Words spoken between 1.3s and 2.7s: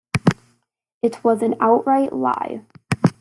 an outright lie.